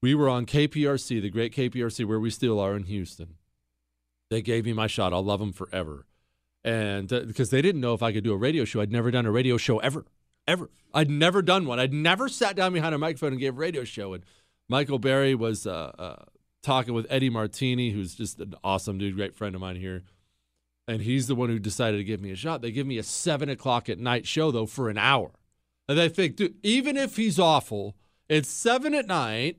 [0.00, 3.34] We were on KPRC, the great KPRC where we still are in Houston.
[4.30, 5.12] They gave me my shot.
[5.12, 6.06] I'll love them forever.
[6.64, 8.80] And uh, because they didn't know if I could do a radio show.
[8.80, 10.04] I'd never done a radio show ever.
[10.48, 10.68] Ever.
[10.92, 11.78] I'd never done one.
[11.78, 14.24] I'd never sat down behind a microphone and gave a radio show and
[14.68, 16.24] Michael Berry was uh, uh,
[16.62, 20.02] talking with Eddie Martini, who's just an awesome dude, great friend of mine here.
[20.86, 22.60] And he's the one who decided to give me a shot.
[22.60, 25.30] They give me a seven o'clock at night show, though, for an hour.
[25.88, 27.96] And they think, dude, even if he's awful,
[28.28, 29.58] it's seven at night,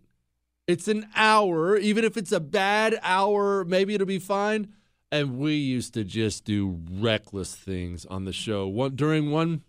[0.68, 1.76] it's an hour.
[1.78, 4.74] Even if it's a bad hour, maybe it'll be fine.
[5.12, 8.68] And we used to just do reckless things on the show.
[8.68, 9.64] One during one,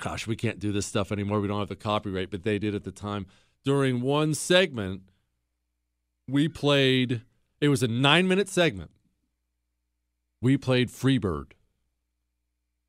[0.00, 1.40] gosh, we can't do this stuff anymore.
[1.40, 3.26] We don't have the copyright, but they did at the time
[3.64, 5.02] during one segment,
[6.28, 7.22] we played,
[7.60, 8.90] it was a nine minute segment.
[10.40, 11.52] We played Freebird.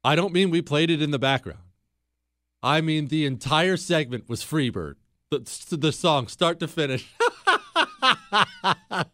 [0.04, 1.60] I don't mean we played it in the background.
[2.62, 4.96] I mean the entire segment was Freebird.
[5.30, 7.12] The, the song, start to finish.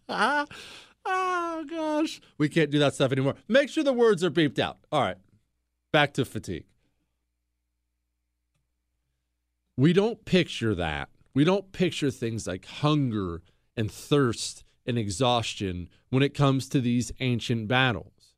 [0.10, 2.22] oh, gosh.
[2.38, 3.36] We can't do that stuff anymore.
[3.48, 4.78] Make sure the words are beeped out.
[4.92, 5.18] All right.
[5.92, 6.66] Back to fatigue.
[9.80, 13.42] We don't picture that we don't picture things like hunger
[13.78, 18.34] and thirst and exhaustion when it comes to these ancient battles.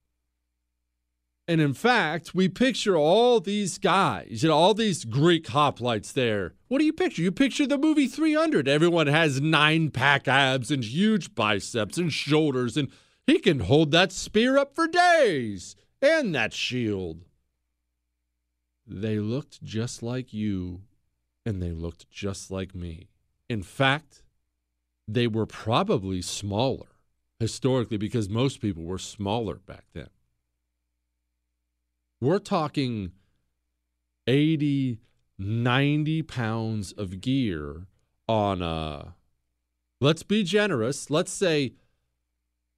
[1.48, 6.54] And in fact, we picture all these guys, you know, all these Greek hoplites there.
[6.68, 7.24] What do you picture?
[7.24, 8.68] You picture the movie 300.
[8.68, 12.90] Everyone has nine pack abs and huge biceps and shoulders, and
[13.26, 17.26] he can hold that spear up for days and that shield.
[18.86, 20.82] They looked just like you
[21.46, 23.08] and they looked just like me.
[23.50, 24.24] In fact,
[25.08, 26.88] they were probably smaller
[27.40, 30.10] historically because most people were smaller back then.
[32.22, 33.14] We're talking
[34.28, 35.00] 80,
[35.40, 37.88] 90 pounds of gear
[38.28, 39.16] on a,
[40.00, 41.74] let's be generous, let's say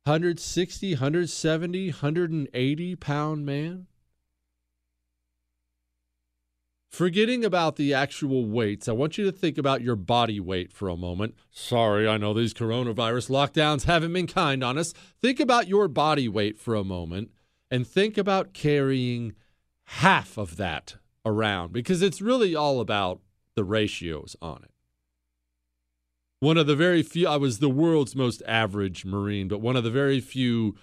[0.05, 3.87] 160, 170, 180 pound man.
[6.93, 10.89] Forgetting about the actual weights, I want you to think about your body weight for
[10.89, 11.33] a moment.
[11.49, 14.93] Sorry, I know these coronavirus lockdowns haven't been kind on us.
[15.19, 17.31] Think about your body weight for a moment
[17.71, 19.33] and think about carrying
[19.85, 23.21] half of that around because it's really all about
[23.55, 24.71] the ratios on it.
[26.41, 29.83] One of the very few, I was the world's most average Marine, but one of
[29.83, 30.75] the very few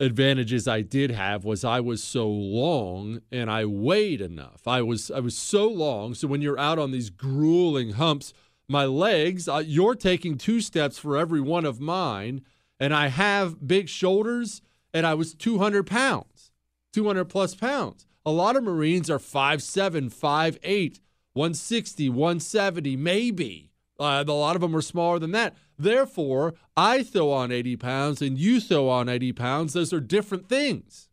[0.00, 4.66] advantages I did have was I was so long and I weighed enough.
[4.66, 8.32] I was I was so long, so when you're out on these grueling humps,
[8.68, 12.42] my legs, uh, you're taking two steps for every one of mine,
[12.78, 14.60] and I have big shoulders,
[14.92, 16.52] and I was 200 pounds,
[16.92, 18.06] 200 plus pounds.
[18.26, 21.00] A lot of Marines are 5'7, 5'8,
[21.32, 23.67] 160, 170, maybe.
[23.98, 25.56] Uh, a lot of them are smaller than that.
[25.78, 29.72] Therefore, I throw on 80 pounds and you throw on 80 pounds.
[29.72, 31.08] Those are different things.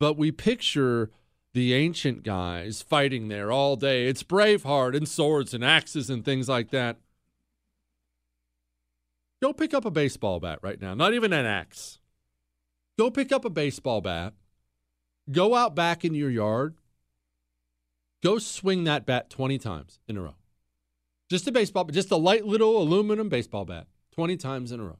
[0.00, 1.10] But we picture
[1.52, 4.06] the ancient guys fighting there all day.
[4.06, 6.98] It's Braveheart and swords and axes and things like that.
[9.42, 11.98] Go pick up a baseball bat right now, not even an axe.
[12.98, 14.32] Go pick up a baseball bat.
[15.30, 16.76] Go out back in your yard.
[18.22, 20.34] Go swing that bat 20 times in a row.
[21.28, 24.98] Just a baseball, just a light little aluminum baseball bat 20 times in a row.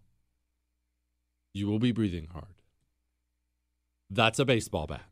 [1.55, 2.55] You will be breathing hard.
[4.11, 5.03] That's a baseball bat.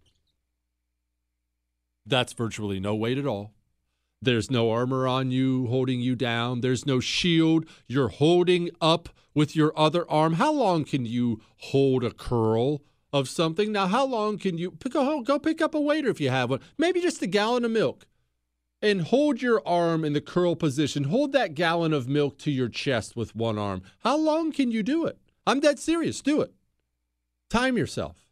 [2.07, 3.53] That's virtually no weight at all.
[4.21, 6.61] There's no armor on you holding you down.
[6.61, 10.35] There's no shield you're holding up with your other arm.
[10.35, 13.71] How long can you hold a curl of something?
[13.73, 16.61] Now, how long can you go, go pick up a waiter if you have one?
[16.79, 18.07] Maybe just a gallon of milk
[18.85, 21.05] and hold your arm in the curl position.
[21.05, 23.80] Hold that gallon of milk to your chest with one arm.
[24.01, 25.18] How long can you do it?
[25.47, 26.20] I'm dead serious.
[26.20, 26.53] Do it.
[27.49, 28.26] Time yourself.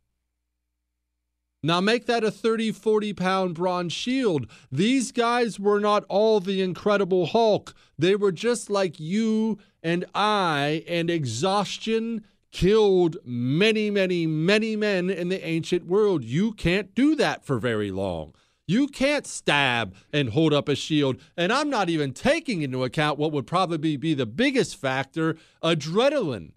[1.63, 4.47] Now make that a 30, 40 pound bronze shield.
[4.71, 7.75] These guys were not all the incredible Hulk.
[7.99, 15.31] They were just like you and I, and exhaustion killed many, many, many men in
[15.31, 16.25] the ancient world.
[16.25, 18.35] You can't do that for very long.
[18.67, 21.21] You can't stab and hold up a shield.
[21.37, 26.53] And I'm not even taking into account what would probably be the biggest factor adrenaline.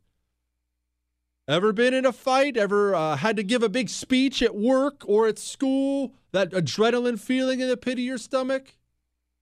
[1.48, 2.58] Ever been in a fight?
[2.58, 6.14] Ever uh, had to give a big speech at work or at school?
[6.32, 8.76] That adrenaline feeling in the pit of your stomach?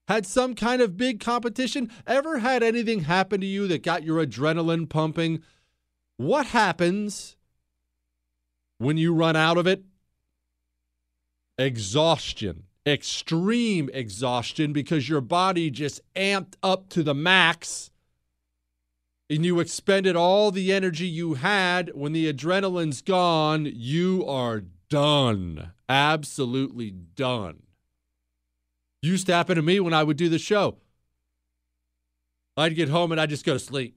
[0.06, 1.90] Had some kind of big competition?
[2.06, 5.42] Ever had anything happen to you that got your adrenaline pumping?
[6.18, 7.36] What happens
[8.78, 9.82] when you run out of it?
[11.58, 17.90] Exhaustion, extreme exhaustion because your body just amped up to the max
[19.30, 25.72] and you expended all the energy you had, when the adrenaline's gone, you are done.
[25.88, 27.62] Absolutely done.
[29.02, 30.76] Used to happen to me when I would do the show.
[32.56, 33.96] I'd get home and I'd just go to sleep.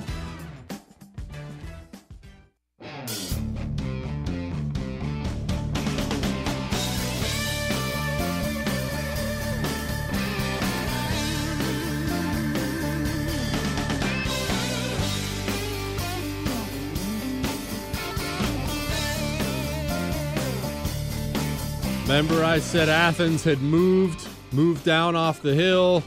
[22.21, 26.03] Remember, I said Athens had moved, moved down off the hill.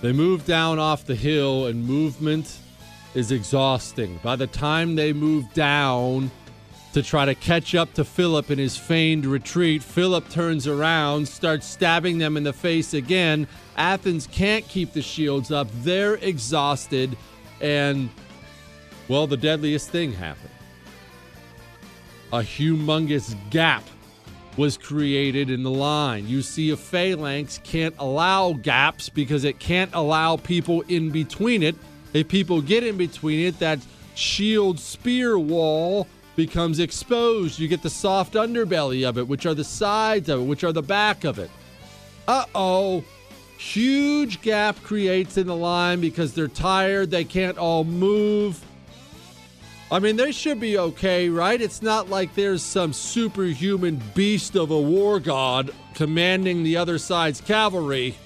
[0.00, 2.58] They moved down off the hill, and movement
[3.14, 4.18] is exhausting.
[4.20, 6.32] By the time they move down
[6.92, 11.64] to try to catch up to Philip in his feigned retreat, Philip turns around, starts
[11.64, 13.46] stabbing them in the face again.
[13.76, 15.68] Athens can't keep the shields up.
[15.84, 17.16] They're exhausted,
[17.60, 18.10] and,
[19.06, 20.50] well, the deadliest thing happened.
[22.32, 23.84] A humongous gap
[24.56, 26.28] was created in the line.
[26.28, 31.74] You see, a phalanx can't allow gaps because it can't allow people in between it.
[32.12, 33.78] If people get in between it, that
[34.14, 37.58] shield spear wall becomes exposed.
[37.58, 40.72] You get the soft underbelly of it, which are the sides of it, which are
[40.72, 41.50] the back of it.
[42.28, 43.04] Uh oh.
[43.58, 47.10] Huge gap creates in the line because they're tired.
[47.10, 48.62] They can't all move.
[49.92, 51.60] I mean, they should be okay, right?
[51.60, 57.42] It's not like there's some superhuman beast of a war god commanding the other side's
[57.42, 58.16] cavalry.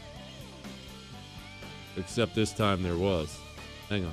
[1.97, 3.37] Except this time there was.
[3.89, 4.13] Hang on.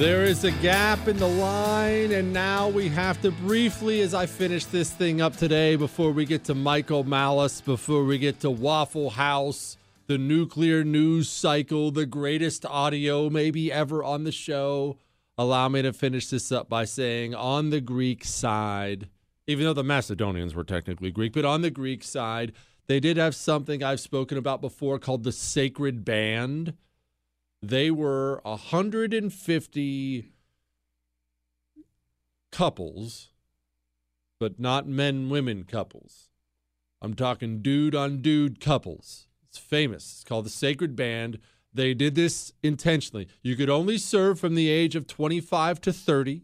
[0.00, 4.24] There is a gap in the line, and now we have to briefly, as I
[4.24, 8.50] finish this thing up today, before we get to Michael Malice, before we get to
[8.50, 9.76] Waffle House,
[10.06, 14.96] the nuclear news cycle, the greatest audio maybe ever on the show.
[15.36, 19.10] Allow me to finish this up by saying on the Greek side,
[19.46, 22.52] even though the Macedonians were technically Greek, but on the Greek side,
[22.86, 26.72] they did have something I've spoken about before called the Sacred Band
[27.62, 30.32] they were 150
[32.50, 33.28] couples,
[34.38, 36.30] but not men women couples.
[37.02, 39.26] I'm talking dude on dude couples.
[39.48, 40.12] It's famous.
[40.12, 41.38] It's called the Sacred Band.
[41.72, 43.28] They did this intentionally.
[43.42, 46.42] You could only serve from the age of 25 to 30.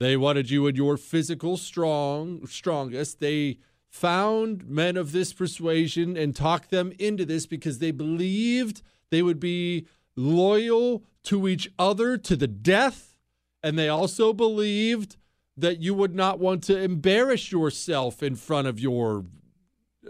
[0.00, 3.20] They wanted you at your physical strong strongest.
[3.20, 8.82] They found men of this persuasion and talked them into this because they believed
[9.12, 9.86] they would be
[10.16, 13.14] loyal to each other to the death.
[13.62, 15.16] And they also believed
[15.56, 19.26] that you would not want to embarrass yourself in front of your,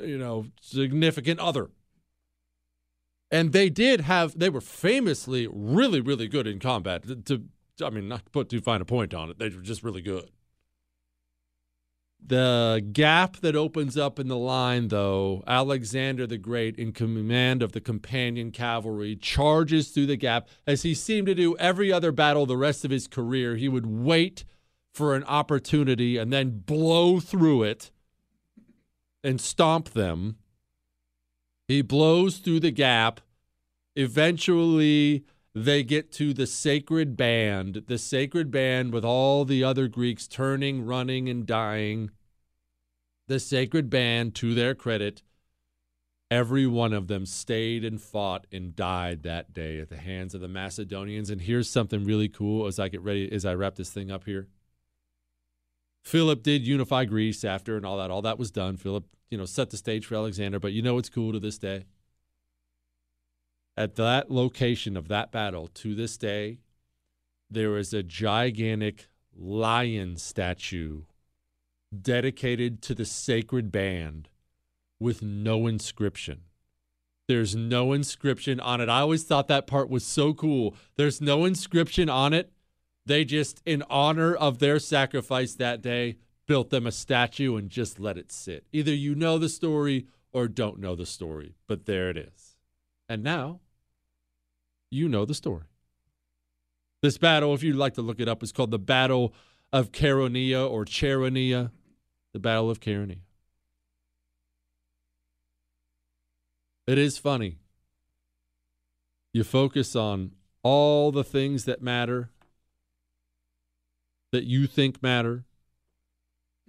[0.01, 1.71] you know, significant other.
[3.29, 7.03] And they did have, they were famously really, really good in combat.
[7.27, 7.43] To,
[7.85, 10.03] I mean, not to put too fine a point on it, they were just really
[10.03, 10.31] good.
[12.25, 17.73] The gap that opens up in the line, though, Alexander the Great, in command of
[17.73, 22.47] the companion cavalry, charges through the gap as he seemed to do every other battle
[22.47, 23.57] the rest of his career.
[23.57, 24.45] He would wait
[24.95, 27.91] for an opportunity and then blow through it
[29.25, 30.37] and stomp them.
[31.67, 33.21] He blows through the gap.
[33.97, 40.27] Eventually, they get to the sacred band, the sacred band with all the other Greeks
[40.27, 42.11] turning, running, and dying.
[43.29, 45.23] The sacred band, to their credit,
[46.31, 50.41] every one of them stayed and fought and died that day at the hands of
[50.41, 51.29] the Macedonians.
[51.29, 54.25] And here's something really cool as I get ready, as I wrap this thing up
[54.25, 54.49] here.
[56.03, 58.11] Philip did unify Greece after and all that.
[58.11, 58.77] All that was done.
[58.77, 60.59] Philip, you know, set the stage for Alexander.
[60.59, 61.85] But you know what's cool to this day?
[63.77, 66.59] At that location of that battle, to this day,
[67.51, 71.03] there is a gigantic lion statue
[72.01, 74.29] dedicated to the sacred band
[75.01, 76.43] with no inscription.
[77.29, 78.89] There's no inscription on it.
[78.89, 80.75] I always thought that part was so cool.
[80.97, 82.53] There's no inscription on it.
[83.07, 86.17] They just, in honor of their sacrifice that day,
[86.47, 88.67] built them a statue and just let it sit.
[88.73, 92.42] Either you know the story or don't know the story, but there it is.
[93.13, 93.61] And now
[94.91, 95.65] you know the story.
[97.03, 99.35] This battle, if you'd like to look it up, is called the Battle
[99.71, 101.73] of Chaeronea or Chaeronea,
[102.33, 103.19] the Battle of Chaeronea.
[106.87, 107.59] It is funny.
[109.35, 110.31] You focus on
[110.63, 112.31] all the things that matter,
[114.31, 115.45] that you think matter.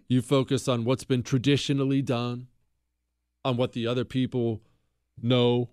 [0.09, 2.47] You focus on what's been traditionally done,
[3.45, 4.61] on what the other people
[5.21, 5.69] know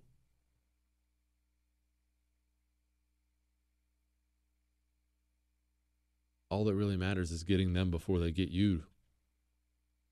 [6.50, 8.82] all that really matters is getting them before they get you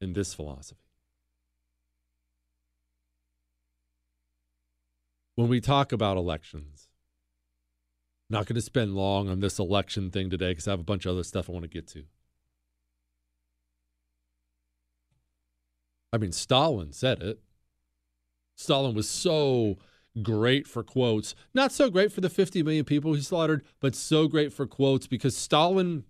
[0.00, 0.80] in this philosophy.
[5.34, 6.88] When we talk about elections,
[8.30, 11.06] not going to spend long on this election thing today because I have a bunch
[11.06, 12.04] of other stuff I want to get to.
[16.12, 17.40] I mean, Stalin said it.
[18.56, 19.78] Stalin was so
[20.22, 21.34] great for quotes.
[21.54, 25.06] Not so great for the 50 million people he slaughtered, but so great for quotes
[25.06, 26.04] because Stalin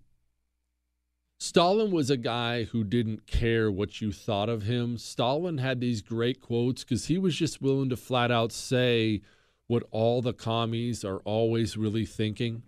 [1.41, 4.97] Stalin was a guy who didn't care what you thought of him.
[4.97, 9.21] Stalin had these great quotes because he was just willing to flat out say
[9.67, 12.63] what all the commies are always really thinking.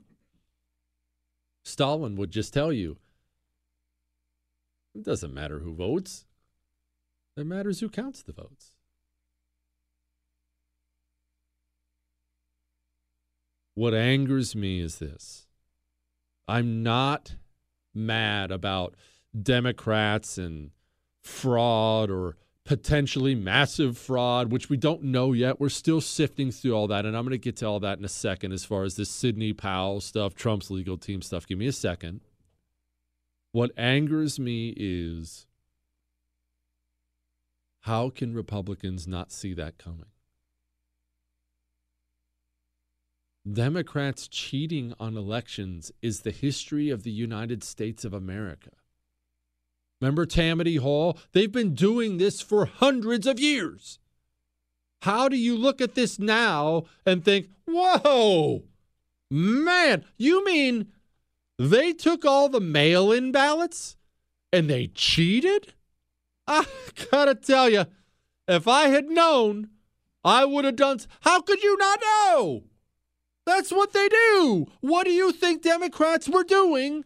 [1.66, 2.98] Stalin would just tell you
[4.96, 6.26] it doesn't matter who votes,
[7.36, 8.72] it matters who counts the votes.
[13.74, 15.48] What angers me is this
[16.48, 17.36] I'm not
[17.94, 18.96] mad about
[19.40, 20.72] Democrats and
[21.22, 25.60] fraud or potentially massive fraud, which we don't know yet.
[25.60, 27.06] We're still sifting through all that.
[27.06, 29.10] And I'm going to get to all that in a second as far as this
[29.10, 31.48] Sidney Powell stuff, Trump's legal team stuff.
[31.48, 32.22] Give me a second.
[33.52, 35.48] What angers me is
[37.82, 40.06] how can Republicans not see that coming?
[43.50, 48.70] Democrats cheating on elections is the history of the United States of America.
[50.00, 51.18] Remember Tammany Hall?
[51.32, 54.00] They've been doing this for hundreds of years.
[55.02, 58.64] How do you look at this now and think, whoa,
[59.32, 60.92] man, you mean
[61.58, 63.96] they took all the mail in ballots
[64.54, 65.74] and they cheated?
[66.48, 66.66] I
[67.12, 67.86] gotta tell you,
[68.48, 69.70] if I had known,
[70.24, 71.00] I would have done.
[71.22, 72.64] How could you not know?
[73.46, 74.68] That's what they do.
[74.82, 77.06] What do you think Democrats were doing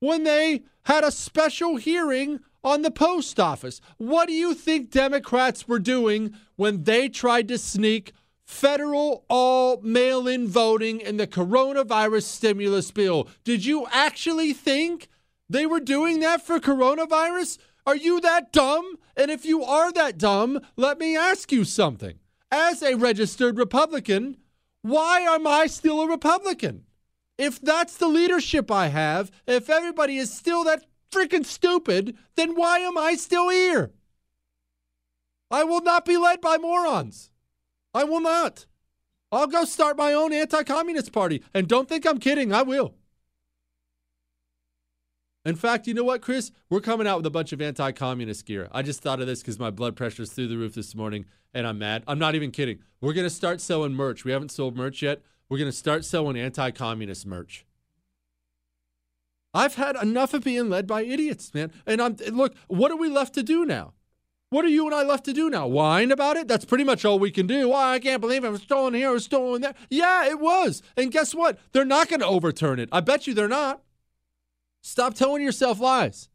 [0.00, 3.80] when they had a special hearing on the post office?
[3.98, 8.12] What do you think Democrats were doing when they tried to sneak
[8.44, 13.28] federal all mail in voting in the coronavirus stimulus bill?
[13.44, 15.08] Did you actually think
[15.48, 17.58] they were doing that for coronavirus?
[17.86, 18.96] Are you that dumb?
[19.16, 22.18] And if you are that dumb, let me ask you something.
[22.50, 24.38] As a registered Republican,
[24.84, 26.84] why am I still a Republican?
[27.38, 32.80] If that's the leadership I have, if everybody is still that freaking stupid, then why
[32.80, 33.92] am I still here?
[35.50, 37.30] I will not be led by morons.
[37.94, 38.66] I will not.
[39.32, 41.42] I'll go start my own anti communist party.
[41.54, 42.94] And don't think I'm kidding, I will.
[45.44, 46.50] In fact, you know what, Chris?
[46.70, 48.68] We're coming out with a bunch of anti communist gear.
[48.72, 51.66] I just thought of this because my blood pressure's through the roof this morning and
[51.66, 52.02] I'm mad.
[52.08, 52.78] I'm not even kidding.
[53.00, 54.24] We're going to start selling merch.
[54.24, 55.22] We haven't sold merch yet.
[55.48, 57.66] We're going to start selling anti communist merch.
[59.52, 61.72] I've had enough of being led by idiots, man.
[61.86, 63.92] And I'm look, what are we left to do now?
[64.50, 65.66] What are you and I left to do now?
[65.66, 66.48] Whine about it?
[66.48, 67.68] That's pretty much all we can do.
[67.68, 69.74] Why I can't believe it was stolen here, was stolen there.
[69.90, 70.82] Yeah, it was.
[70.96, 71.58] And guess what?
[71.72, 72.88] They're not going to overturn it.
[72.92, 73.82] I bet you they're not.
[74.86, 76.28] Stop telling yourself lies.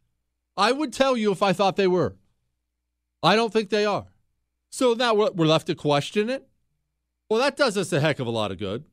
[0.57, 2.15] I would tell you if I thought they were.
[3.21, 4.07] I don't think they are.
[4.71, 6.47] So now we're left to question it?
[7.29, 8.85] Well, that does us a heck of a lot of good.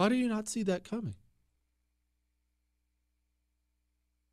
[0.00, 1.14] How do you not see that coming?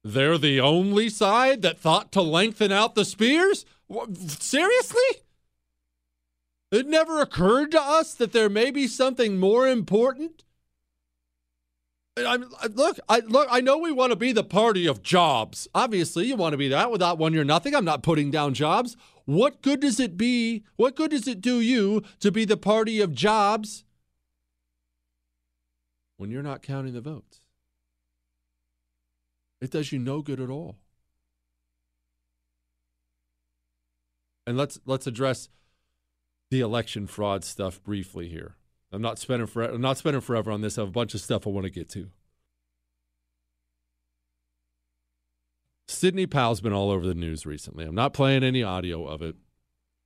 [0.04, 3.66] They're the only side that thought to lengthen out the spears?
[4.40, 5.25] Seriously?
[6.72, 10.44] It never occurred to us that there may be something more important.
[12.18, 12.38] I,
[12.70, 13.48] look, I look.
[13.52, 15.68] I know we want to be the party of jobs.
[15.76, 16.90] Obviously, you want to be that.
[16.90, 17.76] Without one, you're nothing.
[17.76, 18.96] I'm not putting down jobs.
[19.26, 20.64] What good does it be?
[20.78, 23.84] What good does it do you to be the party of jobs
[26.16, 27.42] when you're not counting the votes?
[29.60, 30.78] It does you no good at all.
[34.48, 35.50] And let's let's address
[36.52, 38.56] the election fraud stuff briefly here.
[38.92, 40.78] I'm not spending for, I'm not spending forever on this.
[40.78, 42.10] I have a bunch of stuff I want to get to.
[45.88, 47.86] Sidney Powell's been all over the news recently.
[47.86, 49.36] I'm not playing any audio of it.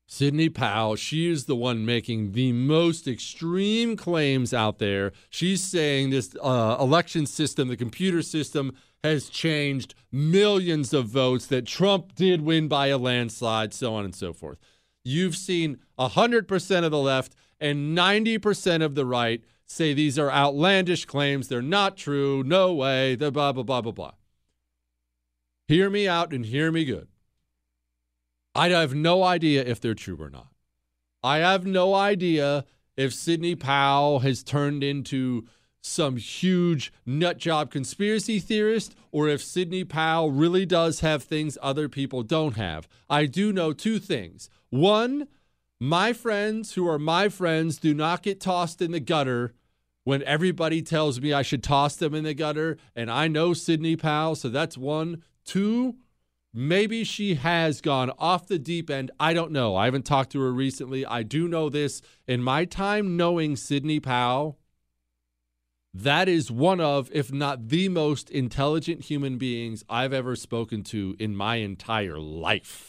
[0.08, 5.12] Sidney Powell, she is the one making the most extreme claims out there.
[5.30, 11.68] She's saying this uh, election system, the computer system, has changed millions of votes, that
[11.68, 14.58] Trump did win by a landslide, so on and so forth.
[15.04, 21.06] You've seen 100% of the left and 90% of the right say these are outlandish
[21.06, 21.48] claims.
[21.48, 22.44] They're not true.
[22.44, 23.16] No way.
[23.16, 24.12] The blah, blah, blah, blah, blah.
[25.68, 27.08] Hear me out and hear me good.
[28.56, 30.52] I have no idea if they're true or not.
[31.22, 32.66] I have no idea
[32.98, 35.48] if Sidney Powell has turned into
[35.82, 41.88] some huge nut job conspiracy theorist or if Sidney Powell really does have things other
[41.88, 42.88] people don't have.
[43.10, 44.50] I do know two things.
[44.70, 45.28] One,
[45.80, 49.54] my friends who are my friends do not get tossed in the gutter
[50.04, 53.96] when everybody tells me I should toss them in the gutter, and I know Sidney
[53.96, 55.24] Powell, so that's one.
[55.46, 55.98] Two,
[56.54, 59.12] maybe she has gone off the deep end.
[59.20, 59.76] I don't know.
[59.76, 61.06] I haven't talked to her recently.
[61.06, 62.02] I do know this.
[62.28, 64.58] In my time knowing Sidney Powell,
[65.94, 71.16] that is one of, if not the most intelligent human beings I've ever spoken to
[71.20, 72.89] in my entire life.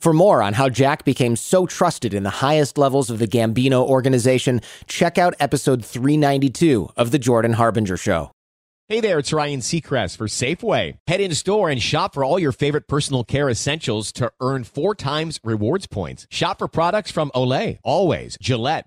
[0.00, 3.86] For more on how Jack became so trusted in the highest levels of the Gambino
[3.86, 8.30] organization, check out episode 392 of The Jordan Harbinger Show.
[8.88, 10.96] Hey there, it's Ryan Seacrest for Safeway.
[11.06, 14.96] Head in store and shop for all your favorite personal care essentials to earn four
[14.96, 16.26] times rewards points.
[16.30, 18.86] Shop for products from Olay, Always, Gillette,